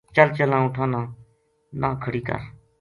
چل 0.15 0.27
چلاں 0.37 0.61
اُونٹھاں 0.63 0.87
نا 0.93 1.01
نہ 1.81 1.89
کھڑی 2.03 2.21
کر‘‘ 2.27 2.43